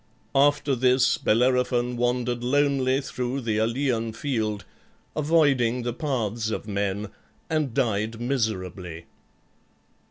[0.33, 4.65] After this Bellerophon wandered lonely through the Aleian field,
[5.15, 7.09] avoiding the paths of men,
[7.51, 9.05] and died miserably.